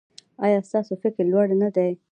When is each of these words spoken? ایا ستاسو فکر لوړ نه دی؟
ایا 0.45 0.59
ستاسو 0.69 0.93
فکر 1.03 1.21
لوړ 1.31 1.45
نه 1.61 1.69
دی؟ 1.75 1.91